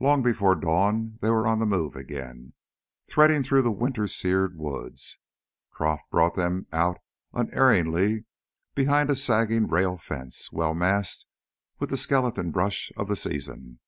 Long 0.00 0.22
before 0.22 0.54
dawn 0.56 1.18
they 1.20 1.28
were 1.28 1.46
on 1.46 1.58
the 1.58 1.66
move 1.66 1.94
again, 1.94 2.54
threading 3.06 3.42
through 3.42 3.60
the 3.60 3.70
winter 3.70 4.06
seared 4.06 4.56
woods. 4.56 5.18
Croff 5.70 6.00
brought 6.10 6.36
them 6.36 6.66
out 6.72 6.96
unerringly 7.34 8.24
behind 8.74 9.10
a 9.10 9.14
sagging 9.14 9.66
rail 9.68 9.98
fence 9.98 10.50
well 10.50 10.72
masked 10.74 11.26
with 11.80 11.90
the 11.90 11.98
skeleton 11.98 12.50
brush 12.50 12.90
of 12.96 13.08
the 13.08 13.14
season. 13.14 13.80